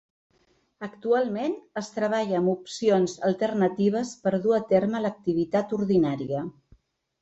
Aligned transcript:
Actualment 0.87 1.53
es 1.83 1.91
treballa 1.99 2.39
amb 2.41 2.53
opcions 2.55 3.15
alternatives 3.31 4.17
per 4.27 4.37
dur 4.49 4.59
a 4.63 4.65
terme 4.75 5.07
l’activitat 5.09 5.81
ordinària. 5.83 6.49